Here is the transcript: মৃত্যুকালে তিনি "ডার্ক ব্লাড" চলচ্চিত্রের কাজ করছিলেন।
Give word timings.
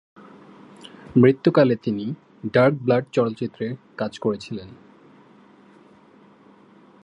মৃত্যুকালে 1.15 1.75
তিনি 1.75 2.05
"ডার্ক 2.53 2.75
ব্লাড" 2.81 3.05
চলচ্চিত্রের 3.11 3.71
কাজ 3.97 4.13
করছিলেন। 4.19 4.69